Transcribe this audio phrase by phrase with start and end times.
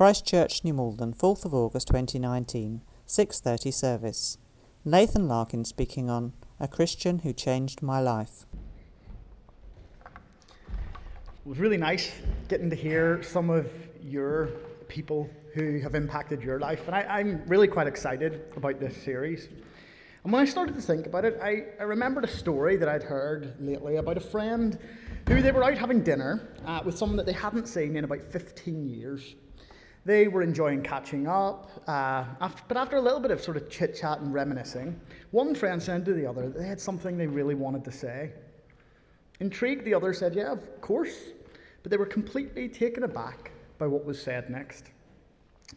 [0.00, 4.38] Christchurch, New Malden, 4th of August 2019, 6:30 service.
[4.82, 8.46] Nathan Larkin speaking on A Christian Who Changed My Life.
[10.06, 12.12] It was really nice
[12.48, 13.70] getting to hear some of
[14.02, 14.46] your
[14.88, 19.50] people who have impacted your life, and I, am really quite excited about this series.
[20.24, 23.02] And when I started to think about it, I, I remembered a story that I'd
[23.02, 24.78] heard lately about a friend
[25.28, 28.22] who they were out having dinner uh, with someone that they hadn't seen in about
[28.22, 29.34] 15 years.
[30.04, 33.68] They were enjoying catching up, uh, after, but after a little bit of sort of
[33.68, 34.98] chit chat and reminiscing,
[35.30, 38.32] one friend said to the other they had something they really wanted to say.
[39.40, 41.16] Intrigued, the other said, Yeah, of course,
[41.82, 44.90] but they were completely taken aback by what was said next.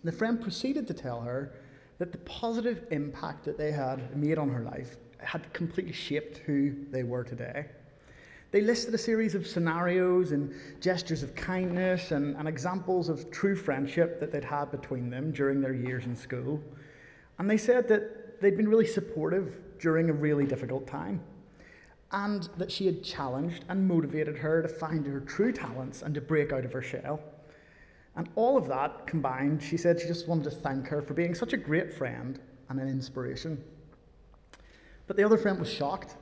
[0.03, 1.53] The friend proceeded to tell her
[1.99, 6.73] that the positive impact that they had made on her life had completely shaped who
[6.91, 7.67] they were today.
[8.53, 13.55] They listed a series of scenarios and gestures of kindness and, and examples of true
[13.55, 16.61] friendship that they'd had between them during their years in school.
[17.39, 21.19] And they said that they'd been really supportive during a really difficult time
[22.11, 26.21] and that she had challenged and motivated her to find her true talents and to
[26.21, 27.19] break out of her shell.
[28.15, 31.33] And all of that combined, she said she just wanted to thank her for being
[31.33, 33.63] such a great friend and an inspiration.
[35.07, 36.17] But the other friend was shocked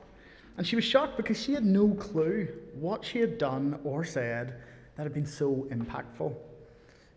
[0.56, 4.60] and she was shocked because she had no clue what she had done or said
[4.96, 6.34] that had been so impactful.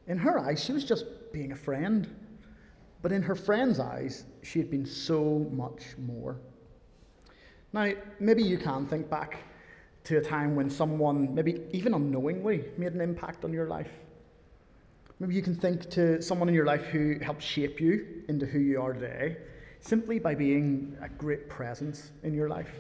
[0.08, 2.08] In her eyes, she was just being a friend.
[3.02, 6.38] But in her friend's eyes, she had been so much more.
[7.74, 9.38] Now, maybe you can think back
[10.06, 13.92] to a time when someone, maybe even unknowingly, made an impact on your life.
[15.20, 18.60] Maybe you can think to someone in your life who helped shape you into who
[18.60, 19.38] you are today
[19.80, 22.72] simply by being a great presence in your life.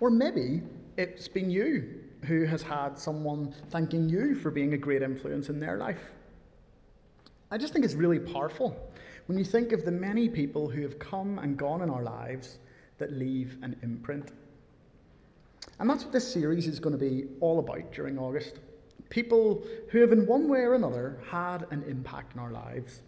[0.00, 0.62] Or maybe
[0.96, 5.60] it's been you who has had someone thanking you for being a great influence in
[5.60, 6.00] their life.
[7.50, 8.76] I just think it's really powerful
[9.26, 12.58] when you think of the many people who have come and gone in our lives
[12.98, 14.32] that leave an imprint.
[15.78, 18.56] And that's what this series is going to be all about during August.
[19.10, 23.02] People who have, in one way or another, had an impact in our lives.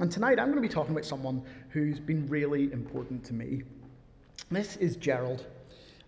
[0.00, 3.62] And tonight I'm going to be talking about someone who's been really important to me.
[4.50, 5.46] This is Gerald.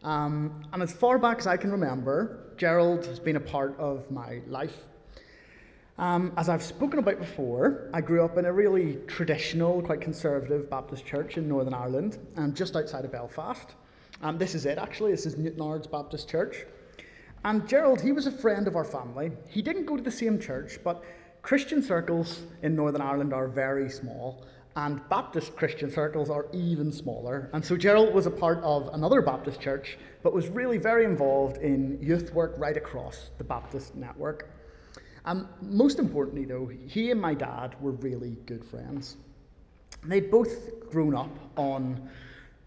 [0.04, 4.10] Um, and as far back as I can remember, Gerald has been a part of
[4.10, 4.84] my life.
[5.98, 10.70] Um, as I've spoken about before, I grew up in a really traditional, quite conservative
[10.70, 13.75] Baptist church in Northern Ireland, um, just outside of Belfast.
[14.22, 15.10] Um, this is it, actually.
[15.10, 16.66] This is Newtownards Baptist Church.
[17.44, 19.32] And Gerald, he was a friend of our family.
[19.48, 21.04] He didn't go to the same church, but
[21.42, 24.44] Christian circles in Northern Ireland are very small
[24.78, 27.50] and Baptist Christian circles are even smaller.
[27.52, 31.56] And so Gerald was a part of another Baptist church, but was really very involved
[31.56, 34.50] in youth work right across the Baptist network.
[35.24, 39.16] And most importantly, though, he and my dad were really good friends.
[40.04, 42.08] They'd both grown up on,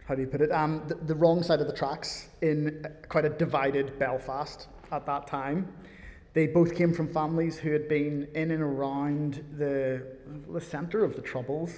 [0.06, 3.24] how do you put it, um, the, the wrong side of the tracks in quite
[3.24, 5.74] a divided Belfast at that time.
[6.34, 10.06] They both came from families who had been in and around the,
[10.52, 11.72] the centre of the Troubles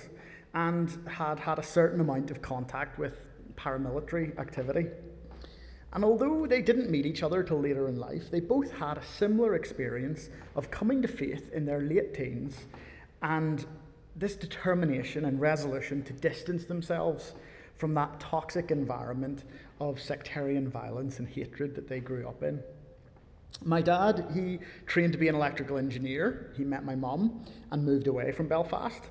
[0.53, 3.22] and had had a certain amount of contact with
[3.56, 4.88] paramilitary activity.
[5.94, 9.06] And although they didn't meet each other till later in life, they both had a
[9.06, 12.66] similar experience of coming to faith in their late teens
[13.22, 13.66] and
[14.16, 17.34] this determination and resolution to distance themselves
[17.75, 19.44] from that toxic environment
[19.80, 22.62] of sectarian violence and hatred that they grew up in.
[23.63, 26.52] My dad, he trained to be an electrical engineer.
[26.58, 29.03] He met my mum and moved away from Belfast.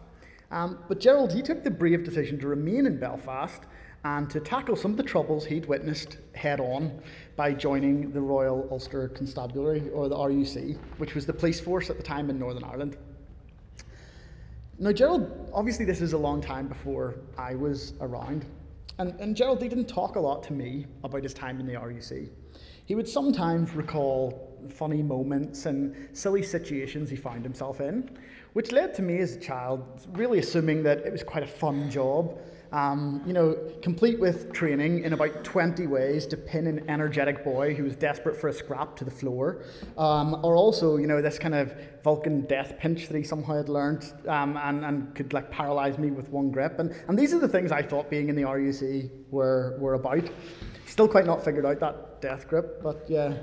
[0.53, 3.63] Um, but Gerald, he took the brave decision to remain in Belfast
[4.05, 7.01] and to tackle some of the troubles he'd witnessed head on
[7.37, 11.97] by joining the Royal Ulster Constabulary, or the RUC, which was the police force at
[11.97, 12.97] the time in Northern Ireland.
[14.79, 18.45] Now, Gerald, obviously, this is a long time before I was around.
[18.99, 21.75] And, and Gerald, he didn't talk a lot to me about his time in the
[21.75, 22.29] RUC.
[22.85, 28.11] He would sometimes recall funny moments and silly situations he found himself in,
[28.53, 31.91] which led to me as a child really assuming that it was quite a fun
[31.91, 32.39] job.
[32.73, 37.75] Um, you know, complete with training in about 20 ways to pin an energetic boy
[37.75, 39.63] who was desperate for a scrap to the floor,
[39.99, 43.69] um, or also, you know, this kind of Vulcan death pinch that he somehow had
[43.69, 46.79] learned um, and, and could like paralyze me with one grip.
[46.79, 50.31] And, and these are the things I thought being in the RUC were, were about.
[50.87, 53.35] Still quite not figured out that death grip, but yeah.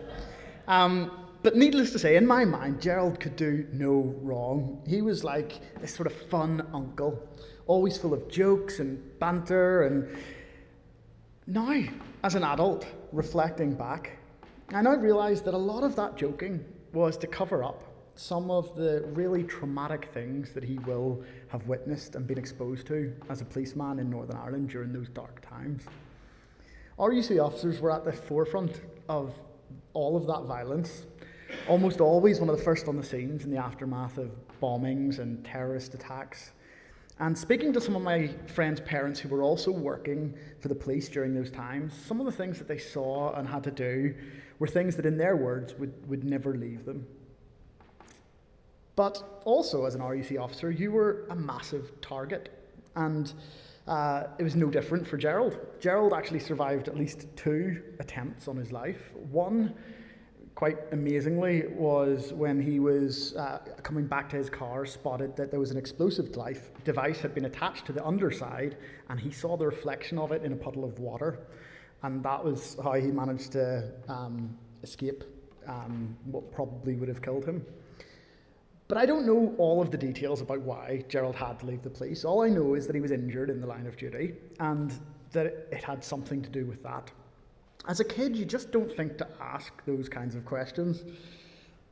[0.69, 1.11] Um,
[1.41, 4.81] but needless to say, in my mind, Gerald could do no wrong.
[4.87, 7.27] He was like this sort of fun uncle,
[7.65, 9.83] always full of jokes and banter.
[9.83, 10.15] And
[11.47, 11.83] now,
[12.23, 14.17] as an adult, reflecting back,
[14.71, 16.63] I now realise that a lot of that joking
[16.93, 17.83] was to cover up
[18.13, 23.11] some of the really traumatic things that he will have witnessed and been exposed to
[23.29, 25.83] as a policeman in Northern Ireland during those dark times.
[26.99, 29.33] RUC officers were at the forefront of
[29.93, 31.05] all of that violence,
[31.67, 34.31] almost always one of the first on the scenes in the aftermath of
[34.61, 36.51] bombings and terrorist attacks.
[37.19, 41.09] And speaking to some of my friends' parents who were also working for the police
[41.09, 44.15] during those times, some of the things that they saw and had to do
[44.57, 47.05] were things that, in their words, would, would never leave them.
[48.95, 52.49] But also, as an RUC officer, you were a massive target.
[52.95, 53.33] And
[53.89, 55.57] uh, it was no different for Gerald.
[55.79, 59.11] Gerald actually survived at least two attempts on his life.
[59.31, 59.73] One,
[60.53, 65.59] quite amazingly, was when he was uh, coming back to his car, spotted that there
[65.59, 66.31] was an explosive
[66.83, 68.77] device had been attached to the underside,
[69.09, 71.39] and he saw the reflection of it in a puddle of water.
[72.03, 75.23] And that was how he managed to um, escape
[75.67, 77.65] um, what probably would have killed him.
[78.89, 81.91] But I don't know all of the details about why Gerald had to leave the
[81.91, 82.25] police.
[82.25, 84.91] All I know is that he was injured in the line of duty and
[85.31, 87.11] that it had something to do with that.
[87.87, 91.03] As a kid, you just don't think to ask those kinds of questions.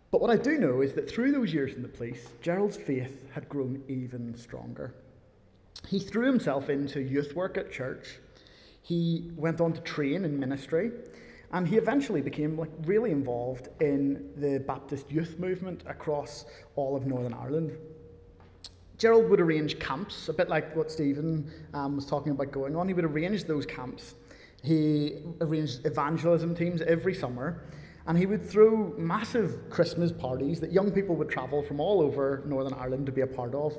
[0.09, 3.29] But what I do know is that through those years in the police, Gerald's faith
[3.31, 4.95] had grown even stronger.
[5.87, 8.17] He threw himself into youth work at church.
[8.81, 10.91] He went on to train in ministry.
[11.53, 16.45] And he eventually became like really involved in the Baptist youth movement across
[16.75, 17.77] all of Northern Ireland.
[18.97, 22.87] Gerald would arrange camps, a bit like what Stephen um, was talking about going on.
[22.87, 24.15] He would arrange those camps.
[24.63, 27.63] He arranged evangelism teams every summer,
[28.07, 32.43] and he would throw massive Christmas parties that young people would travel from all over
[32.45, 33.77] Northern Ireland to be a part of.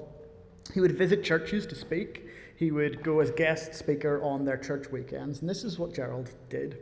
[0.73, 2.26] He would visit churches to speak.
[2.56, 6.31] He would go as guest speaker on their church weekends, and this is what Gerald
[6.49, 6.79] did.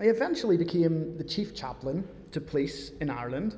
[0.00, 3.56] I eventually became the chief chaplain to police in Ireland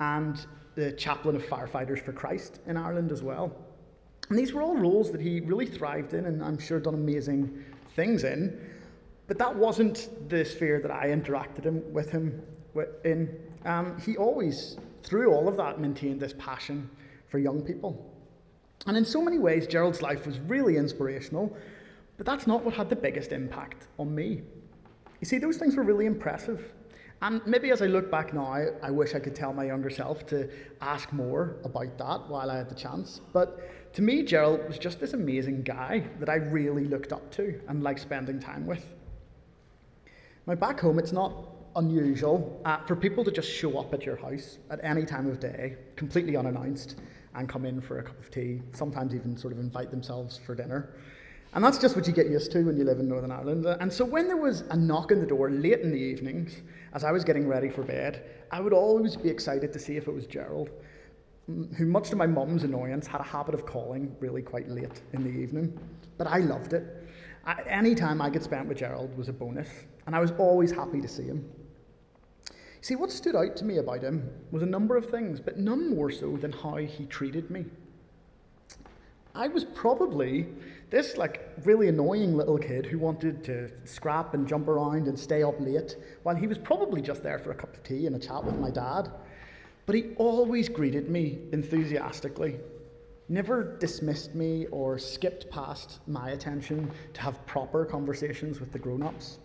[0.00, 0.44] and
[0.76, 3.54] the chaplain of firefighters for Christ in Ireland as well.
[4.30, 7.62] And these were all roles that he really thrived in and I'm sure done amazing
[7.94, 8.58] things in.
[9.26, 12.42] But that wasn't the sphere that I interacted him, with him
[13.04, 13.38] in.
[13.66, 16.88] Um, he always, through all of that, maintained this passion
[17.28, 18.10] for young people.
[18.86, 21.54] And in so many ways, Gerald's life was really inspirational,
[22.16, 24.42] but that's not what had the biggest impact on me.
[25.24, 26.70] You see, those things were really impressive.
[27.22, 30.26] And maybe as I look back now, I, wish I could tell my younger self
[30.26, 30.50] to
[30.82, 33.22] ask more about that while I had the chance.
[33.32, 37.58] But to me, Gerald was just this amazing guy that I really looked up to
[37.68, 38.84] and liked spending time with.
[40.46, 41.32] Now, back home, it's not
[41.74, 45.40] unusual uh, for people to just show up at your house at any time of
[45.40, 46.96] day, completely unannounced,
[47.34, 50.54] and come in for a cup of tea, sometimes even sort of invite themselves for
[50.54, 50.94] dinner.
[51.54, 53.64] And that's just what you get used to when you live in Northern Ireland.
[53.64, 56.62] And so when there was a knock on the door late in the evenings,
[56.92, 60.08] as I was getting ready for bed, I would always be excited to see if
[60.08, 60.70] it was Gerald,
[61.46, 65.22] who, much to my mum's annoyance, had a habit of calling really quite late in
[65.22, 65.78] the evening.
[66.18, 67.08] But I loved it.
[67.68, 69.68] Any time I could spend with Gerald was a bonus,
[70.06, 71.48] and I was always happy to see him.
[72.80, 75.94] See, what stood out to me about him was a number of things, but none
[75.94, 77.66] more so than how he treated me.
[79.34, 80.46] I was probably
[80.90, 85.42] this like really annoying little kid who wanted to scrap and jump around and stay
[85.42, 88.18] up late while he was probably just there for a cup of tea and a
[88.18, 89.10] chat with my dad.
[89.86, 92.58] But he always greeted me enthusiastically,
[93.28, 99.02] never dismissed me or skipped past my attention to have proper conversations with the grown
[99.02, 99.38] ups.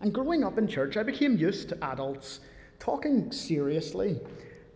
[0.00, 2.40] And growing up in church, I became used to adults
[2.78, 4.20] talking seriously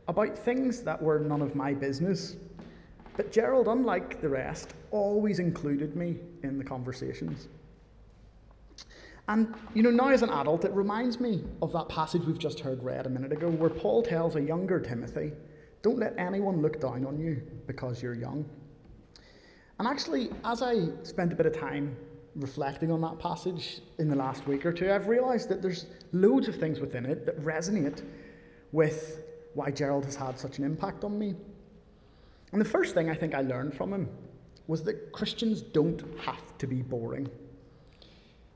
[0.09, 2.37] about things that were none of my business
[3.17, 7.49] but Gerald, unlike the rest, always included me in the conversations.
[9.29, 12.61] And, you know, now as an adult, it reminds me of that passage we've just
[12.61, 15.33] heard read a minute ago, where Paul tells a younger Timothy,
[15.83, 18.45] Don't let anyone look down on you because you're young.
[19.79, 21.97] And actually, as I spent a bit of time
[22.37, 26.49] reflecting on that passage in the last week or two, I've realised that there's loads
[26.49, 28.03] of things within it that resonate
[28.73, 29.23] with
[29.55, 31.35] why Gerald has had such an impact on me.
[32.53, 34.09] And the first thing I think I learned from him
[34.67, 37.29] was that Christians don't have to be boring.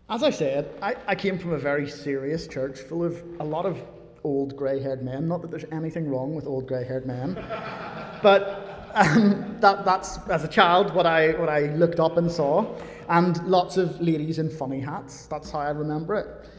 [0.09, 3.67] As I said, I, I came from a very serious church full of a lot
[3.67, 3.83] of
[4.23, 5.27] old grey haired men.
[5.27, 7.35] Not that there's anything wrong with old grey haired men,
[8.23, 12.77] but um, that, that's, as a child, what I, what I looked up and saw.
[13.09, 15.27] And lots of ladies in funny hats.
[15.27, 16.51] That's how I remember it.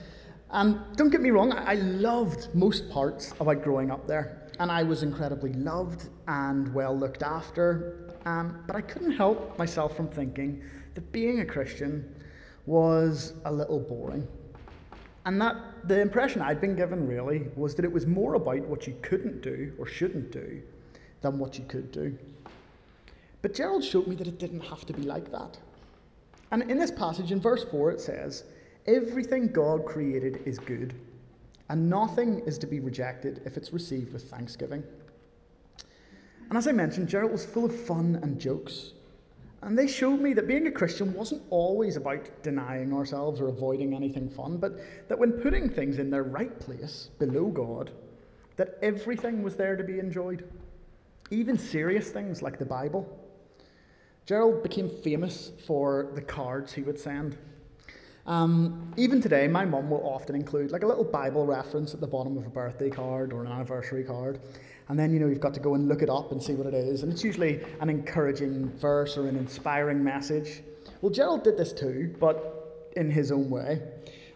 [0.50, 4.72] And don't get me wrong, I, I loved most parts about growing up there and
[4.72, 8.14] I was incredibly loved and well looked after.
[8.26, 10.62] Um, but I couldn't help myself from thinking
[10.96, 12.14] that being a Christian
[12.66, 14.28] was a little boring.
[15.26, 15.56] And that
[15.88, 19.42] the impression I'd been given really was that it was more about what you couldn't
[19.42, 20.62] do or shouldn't do
[21.22, 22.18] than what you could do.
[23.42, 25.58] But Gerald showed me that it didn't have to be like that.
[26.52, 28.46] And in this passage, in verse 4, it says,
[28.88, 30.94] Everything God created is good,
[31.70, 34.84] and nothing is to be rejected if it's received with thanksgiving.
[36.50, 38.94] And as I mentioned, Gerald was full of fun and jokes.
[39.62, 43.94] And they showed me that being a Christian wasn't always about denying ourselves or avoiding
[43.94, 47.92] anything fun, but that when putting things in their right place, below God,
[48.56, 50.48] that everything was there to be enjoyed.
[51.32, 53.08] Even serious things like the Bible.
[54.26, 57.38] Gerald became famous for the cards he would send.
[58.28, 62.08] Um, even today, my mum will often include like a little Bible reference at the
[62.08, 64.40] bottom of a birthday card or an anniversary card.
[64.90, 66.68] And then, you know, you've got to go and look it up and see what
[66.68, 67.04] it is.
[67.04, 70.62] And it's usually an encouraging verse or an inspiring message.
[71.02, 73.82] Well, Gerald did this too, but in his own way.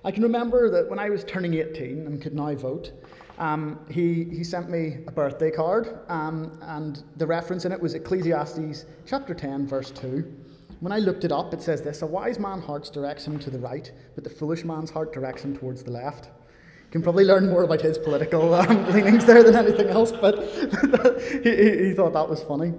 [0.04, 2.92] I can remember that when I was turning 18 and could now vote,
[3.40, 7.94] um, he, he sent me a birthday card, um, and the reference in it was
[7.94, 10.41] Ecclesiastes chapter 10, verse 2.
[10.82, 13.52] When I looked it up, it says this A wise man's heart directs him to
[13.52, 16.26] the right, but the foolish man's heart directs him towards the left.
[16.26, 20.40] You can probably learn more about his political um, leanings there than anything else, but
[21.44, 22.74] he, he, thought that was funny.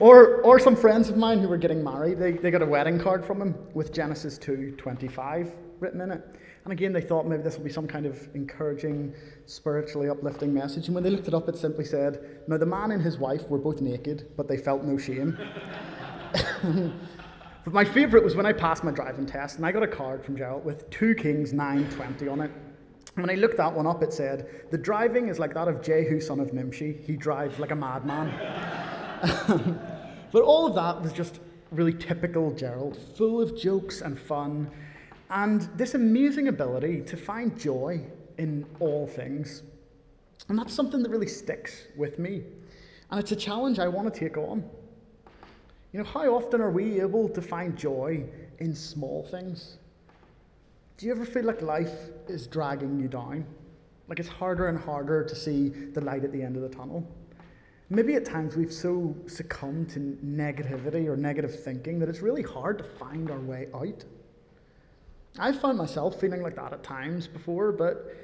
[0.00, 3.00] Or, or some friends of mine who were getting married, they, they got a wedding
[3.00, 6.22] card from him with Genesis 2.25 written in it.
[6.64, 9.14] And again, they thought maybe this will be some kind of encouraging,
[9.46, 10.88] spiritually uplifting message.
[10.88, 13.48] And when they looked it up, it simply said, Now the man and his wife
[13.48, 15.38] were both naked, but they felt no shame.
[17.66, 20.24] but my favourite was when I passed my driving test, and I got a card
[20.24, 22.50] from Gerald with 2 Kings 9.20 on it.
[23.16, 26.20] When I looked that one up, it said, The driving is like that of Jehu,
[26.20, 26.96] son of Nimshi.
[27.04, 28.32] He drives like a madman.
[30.32, 34.70] but all of that was just really typical Gerald, full of jokes and fun
[35.30, 38.00] and this amazing ability to find joy
[38.38, 39.62] in all things.
[40.48, 42.44] And that's something that really sticks with me.
[43.10, 44.64] And it's a challenge I want to take on.
[45.96, 48.22] You know, how often are we able to find joy
[48.58, 49.78] in small things?
[50.98, 53.46] Do you ever feel like life is dragging you down?
[54.06, 57.02] Like it's harder and harder to see the light at the end of the tunnel?
[57.88, 62.76] Maybe at times we've so succumbed to negativity or negative thinking that it's really hard
[62.76, 64.04] to find our way out.
[65.38, 68.14] I've found myself feeling like that at times before, but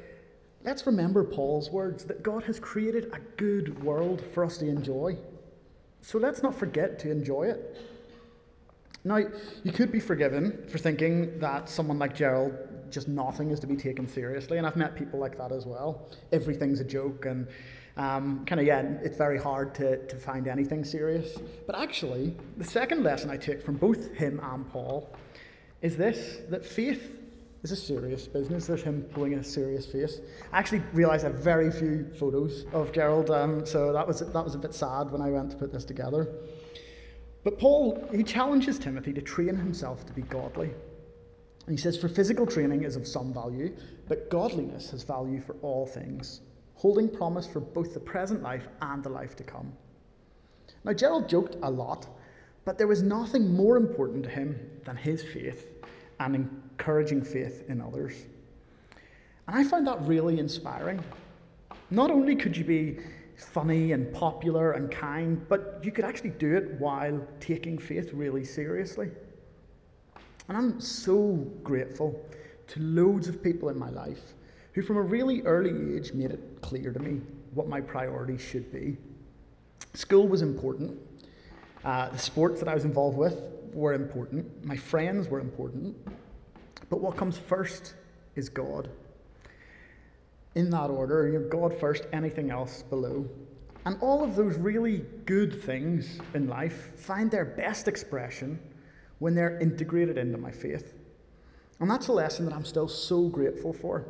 [0.63, 5.17] let's remember Paul's words that God has created a good world for us to enjoy.
[6.03, 7.77] So let's not forget to enjoy it.
[9.05, 9.19] Now,
[9.65, 12.53] you could be forgiven for thinking that someone like Gerald,
[12.91, 16.09] just nothing is to be taken seriously, and I've met people like that as well.
[16.31, 17.49] Everything's a joke, and
[17.97, 21.39] um, kind of, yeah, it's very hard to, to find anything serious.
[21.67, 25.11] But actually, the second lesson I took from both him and Paul
[25.81, 27.22] is this that faith
[27.63, 28.67] is a serious business.
[28.67, 30.21] There's him pulling a serious face.
[30.53, 34.45] I actually realised I have very few photos of Gerald, um, so that was, that
[34.45, 36.29] was a bit sad when I went to put this together.
[37.45, 40.71] But Paul, he challenges Timothy to train himself to be godly.
[41.67, 43.77] And he says, For physical training is of some value,
[44.09, 46.41] but godliness has value for all things,
[46.75, 49.73] holding promise for both the present life and the life to come.
[50.85, 52.09] Now, Gerald joked a lot,
[52.65, 55.72] but there was nothing more important to him than his faith
[56.27, 58.15] and encouraging faith in others.
[59.49, 61.03] And I found that really inspiring.
[61.91, 62.99] Not only could you be
[63.37, 68.45] funny and popular and kind, but you could actually do it while taking faith really
[68.45, 69.11] seriously.
[70.49, 72.25] And I'm so grateful
[72.69, 74.35] to loads of people in my life
[74.73, 77.21] who, from a really early age, made it clear to me
[77.55, 78.97] what my priorities should be.
[79.95, 80.99] School was important,
[81.85, 85.97] uh, the sports that I was involved with were important, my friends were important,
[86.91, 87.95] but what comes first
[88.37, 88.91] is God.
[90.55, 93.27] In that order, you know, God first, anything else below.
[93.85, 98.61] And all of those really good things in life find their best expression
[99.19, 100.95] when they're integrated into my faith.
[101.81, 104.07] And that's a lesson that I'm still so grateful for.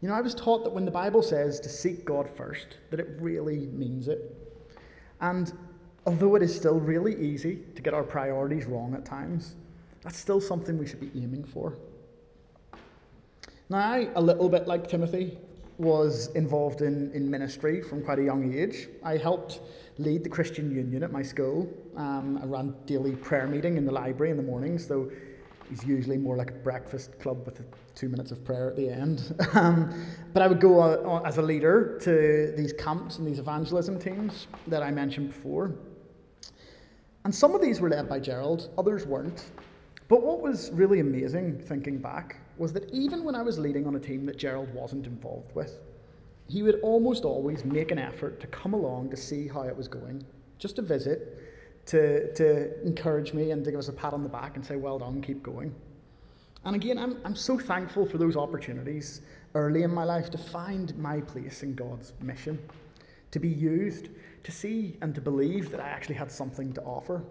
[0.00, 3.00] You know, I was taught that when the Bible says to seek God first, that
[3.00, 4.36] it really means it.
[5.20, 5.52] And
[6.06, 9.54] although it is still really easy to get our priorities wrong at times,
[10.02, 11.76] that's still something we should be aiming for.
[13.70, 15.38] Now, I, a little bit like Timothy,
[15.78, 18.88] was involved in, in ministry from quite a young age.
[19.02, 19.60] I helped
[19.98, 21.68] lead the Christian Union at my school.
[21.96, 25.10] Um, I ran daily prayer meeting in the library in the mornings, though
[25.70, 27.62] it's usually more like a breakfast club with
[27.94, 29.34] two minutes of prayer at the end.
[29.54, 34.00] Um, but I would go uh, as a leader to these camps and these evangelism
[34.00, 35.76] teams that I mentioned before.
[37.24, 39.50] And some of these were led by Gerald, others weren't.
[40.08, 43.96] But what was really amazing, thinking back, was that even when I was leading on
[43.96, 45.80] a team that Gerald wasn't involved with,
[46.48, 49.88] he would almost always make an effort to come along to see how it was
[49.88, 50.24] going,
[50.58, 51.38] just to visit,
[51.86, 54.76] to, to encourage me and to give us a pat on the back and say,
[54.76, 55.74] Well done, keep going.
[56.66, 59.22] And again, I'm, I'm so thankful for those opportunities
[59.54, 62.58] early in my life to find my place in God's mission,
[63.30, 64.08] to be used,
[64.44, 67.22] to see and to believe that I actually had something to offer.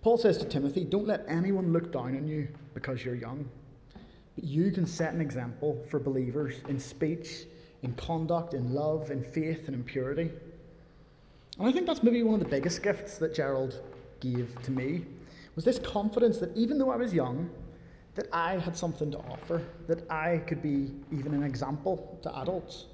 [0.00, 3.48] Paul says to Timothy, Don't let anyone look down on you because you're young.
[4.34, 7.44] But you can set an example for believers in speech,
[7.82, 10.30] in conduct, in love, in faith, and in purity.
[11.58, 13.80] And I think that's maybe one of the biggest gifts that Gerald
[14.20, 15.04] gave to me
[15.54, 17.50] was this confidence that even though I was young,
[18.14, 22.86] that I had something to offer, that I could be even an example to adults.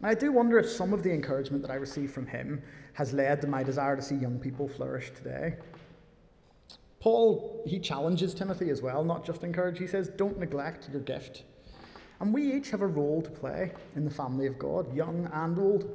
[0.00, 2.62] And I do wonder if some of the encouragement that I received from him
[2.94, 5.56] has led to my desire to see young people flourish today.
[7.00, 9.78] Paul, he challenges Timothy as well, not just encourage.
[9.78, 11.44] He says, Don't neglect your gift.
[12.20, 15.58] And we each have a role to play in the family of God, young and
[15.58, 15.90] old.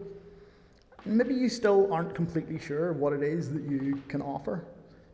[1.05, 4.65] Maybe you still aren't completely sure what it is that you can offer,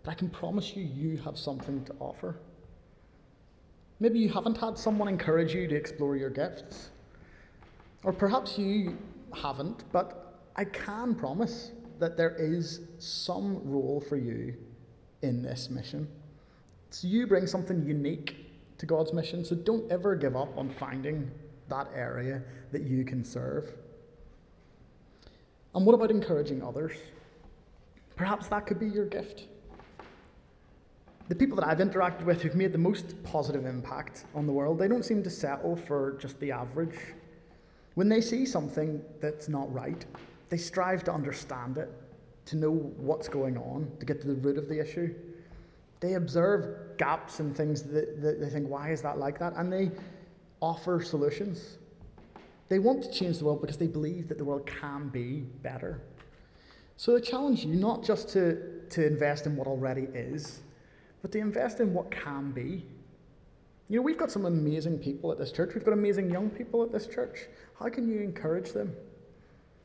[0.03, 2.37] but I can promise you, you have something to offer.
[3.99, 6.91] Maybe you haven't had someone encourage you to explore your gifts.
[8.03, 8.97] Or perhaps you
[9.33, 14.55] haven't, but I can promise that there is some role for you
[15.21, 16.07] in this mission.
[16.89, 18.47] So you bring something unique
[18.79, 21.29] to God's mission, so don't ever give up on finding
[21.69, 22.41] that area
[22.71, 23.71] that you can serve.
[25.75, 26.93] And what about encouraging others?
[28.15, 29.45] Perhaps that could be your gift
[31.31, 34.77] the people that I've interacted with who've made the most positive impact on the world,
[34.77, 36.97] they don't seem to settle for just the average.
[37.95, 40.05] When they see something that's not right,
[40.49, 41.89] they strive to understand it,
[42.45, 45.13] to know what's going on, to get to the root of the issue.
[45.99, 49.53] They observe gaps and things that, that they think, why is that like that?
[49.55, 49.91] And they
[50.61, 51.77] offer solutions.
[52.69, 56.01] They want to change the world because they believe that the world can be better.
[56.95, 60.61] So I challenge you not just to, to invest in what already is,
[61.21, 62.85] but to invest in what can be.
[63.91, 65.75] You know, we've got some amazing people at this church.
[65.75, 67.39] We've got amazing young people at this church.
[67.77, 68.95] How can you encourage them?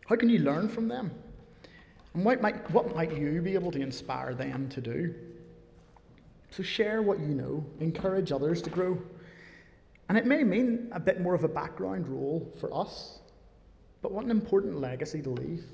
[0.07, 1.11] How can you learn from them?
[2.15, 5.13] And what might, what might you be able to inspire them to do?
[6.51, 8.97] So share what you know, encourage others to grow.
[10.09, 13.19] And it may mean a bit more of a background role for us,
[14.03, 15.65] but what an important legacy to leave.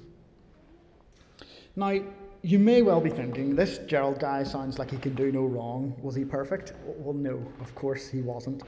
[1.77, 2.01] Now,
[2.43, 5.95] you may well be thinking, this Gerald guy sounds like he can do no wrong.
[6.03, 6.73] Was he perfect?
[6.85, 8.65] Well, no, of course he wasn't.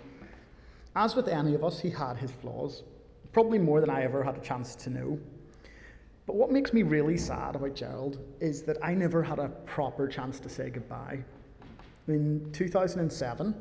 [0.95, 2.85] As with any of us, he had his flaws,
[3.33, 5.19] probably more than I ever had a chance to know.
[6.25, 10.07] But what makes me really sad about Gerald is that I never had a proper
[10.07, 11.25] chance to say goodbye.
[12.07, 13.55] In 2007,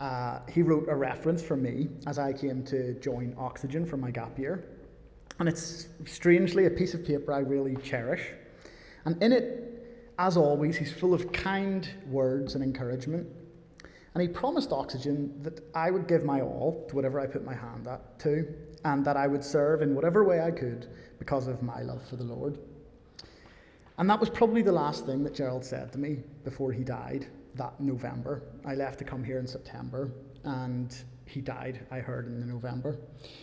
[0.00, 4.10] uh, he wrote a reference for me as I came to join Oxygen for my
[4.10, 4.64] gap year.
[5.38, 8.32] And it's strangely a piece of paper I really cherish.
[9.06, 13.26] And in it, as always, he's full of kind words and encouragement.
[14.14, 17.54] And he promised Oxygen that I would give my all to whatever I put my
[17.54, 18.52] hand at, to,
[18.84, 20.88] and that I would serve in whatever way I could
[21.18, 22.58] because of my love for the Lord.
[23.98, 27.26] And that was probably the last thing that Gerald said to me before he died
[27.54, 28.42] that November.
[28.64, 30.10] I left to come here in September,
[30.44, 30.94] and
[31.26, 32.98] he died, I heard, in November.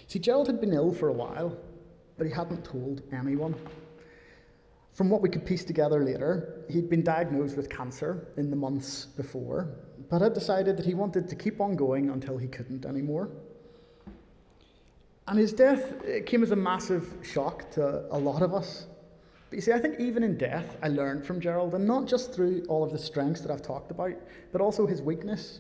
[0.08, 1.58] See, Gerald had been ill for a while,
[2.18, 3.56] but he hadn't told anyone.
[4.94, 9.06] From what we could piece together later, he'd been diagnosed with cancer in the months
[9.06, 9.70] before,
[10.10, 13.30] but had decided that he wanted to keep on going until he couldn't anymore.
[15.28, 15.94] And his death
[16.26, 18.86] came as a massive shock to a lot of us.
[19.50, 22.34] But you see, I think even in death, I learned from Gerald, and not just
[22.34, 24.14] through all of the strengths that I've talked about,
[24.52, 25.60] but also his weakness.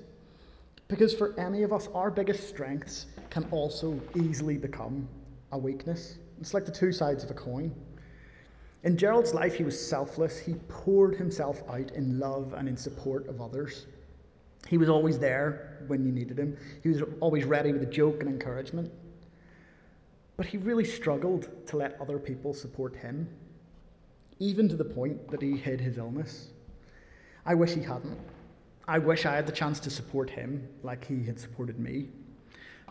[0.88, 5.08] Because for any of us, our biggest strengths can also easily become
[5.52, 6.18] a weakness.
[6.40, 7.74] It's like the two sides of a coin.
[8.84, 10.38] In Gerald's life, he was selfless.
[10.38, 13.86] He poured himself out in love and in support of others.
[14.68, 18.22] He was always there when you needed him, he was always ready with a joke
[18.22, 18.92] and encouragement.
[20.38, 23.28] But he really struggled to let other people support him,
[24.40, 26.48] even to the point that he hid his illness.
[27.46, 28.18] I wish he hadn't.
[28.88, 32.08] I wish I had the chance to support him like he had supported me.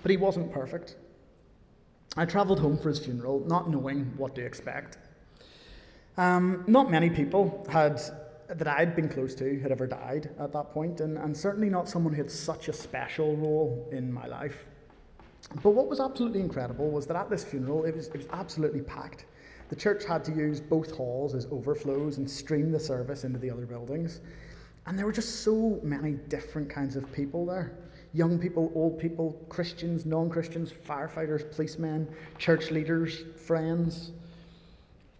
[0.01, 0.97] But he wasn't perfect.
[2.17, 4.99] I travelled home for his funeral, not knowing what to expect.
[6.17, 8.01] Um, not many people had
[8.49, 11.89] that I'd been close to had ever died at that point, and, and certainly not
[11.89, 14.65] someone who had such a special role in my life.
[15.63, 18.83] But what was absolutely incredible was that at this funeral, it was, it was absolutely
[18.83, 19.25] packed.
[19.71, 23.51] The church had to use both halls as overflows and stream the service into the
[23.51, 24.21] other buildings.
[24.87, 27.79] And there were just so many different kinds of people there.
[28.13, 34.13] young people, old people, Christians, non Christians, firefighters, policemen, church leaders, friends.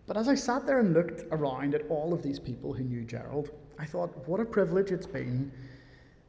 [0.07, 3.05] But as I sat there and looked around at all of these people who knew
[3.05, 5.53] Gerald, I thought, what a privilege it's been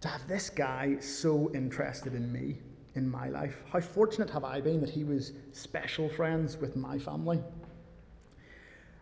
[0.02, 2.58] to have this guy so interested in me,
[2.96, 3.64] in my life.
[3.72, 7.42] How fortunate have I been that he was special friends with my family.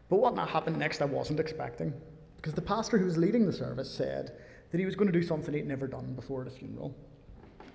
[0.10, 1.94] But what happened next, I wasn't expecting,
[2.38, 4.34] because the pastor who was leading the service said
[4.72, 6.96] that he was going to do something he'd never done before at a funeral.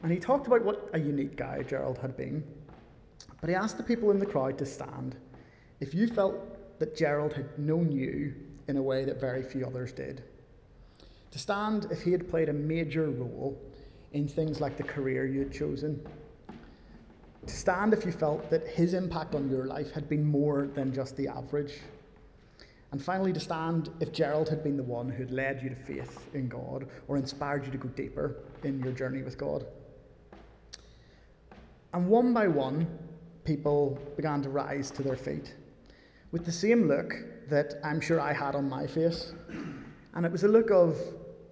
[0.03, 2.45] And he talked about what a unique guy Gerald had been.
[3.41, 5.17] But he asked the people in the crowd to stand
[5.81, 8.35] if you felt that Gerald had known you
[8.69, 10.23] in a way that very few others did.
[11.33, 13.61] To stand if he had played a major role
[14.13, 16.01] in things like the career you had chosen.
[17.47, 20.93] To stand if you felt that his impact on your life had been more than
[20.93, 21.75] just the average.
[22.93, 25.77] And finally, to stand if Gerald had been the one who had led you to
[25.77, 29.67] faith in God or inspired you to go deeper in your journey with God.
[31.93, 32.87] And one by one,
[33.45, 35.55] people began to rise to their feet
[36.37, 37.15] with the same look
[37.49, 39.33] that I'm sure I had on my face.
[40.13, 40.95] And it was a look of,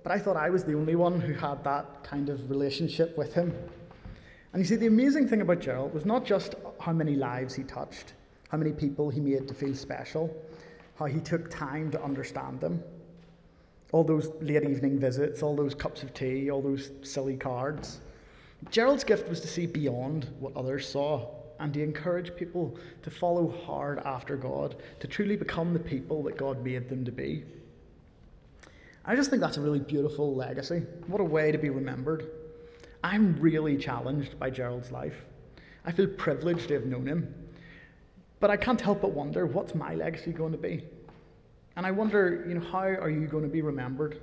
[0.02, 3.32] but I thought I was the only one who had that kind of relationship with
[3.32, 3.54] him.
[4.52, 7.62] And you see, the amazing thing about Gerald was not just how many lives he
[7.62, 8.12] touched,
[8.50, 10.36] how many people he made to feel special,
[10.98, 12.82] how he took time to understand them.
[13.92, 18.00] All those late evening visits, all those cups of tea, all those silly cards.
[18.70, 21.26] Gerald's gift was to see beyond what others saw
[21.60, 26.36] and to encourage people to follow hard after God, to truly become the people that
[26.36, 27.44] God made them to be.
[29.04, 30.82] I just think that's a really beautiful legacy.
[31.06, 32.26] What a way to be remembered.
[33.02, 35.14] I'm really challenged by Gerald's life.
[35.84, 37.34] I feel privileged to have known him.
[38.40, 40.84] But I can't help but wonder what's my legacy going to be?
[41.76, 44.20] And I wonder, you know, how are you going to be remembered?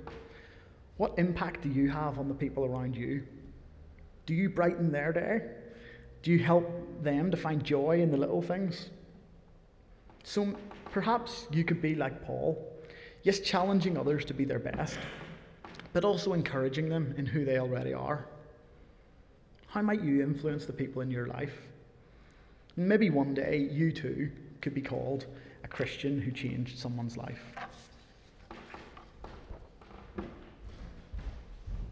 [0.96, 3.22] What impact do you have on the people around you?
[4.26, 5.42] Do you brighten their day?
[6.22, 8.90] Do you help them to find joy in the little things?
[10.24, 10.54] So
[10.92, 12.64] perhaps you could be like Paul,
[13.22, 14.98] yes, challenging others to be their best,
[15.92, 18.26] but also encouraging them in who they already are.
[19.66, 21.62] How might you influence the people in your life?
[22.76, 24.30] Maybe one day you too
[24.60, 25.26] could be called
[25.64, 27.42] a Christian who changed someone's life.